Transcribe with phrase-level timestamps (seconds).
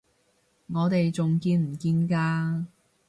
[0.73, 2.65] 我哋仲見唔見㗎？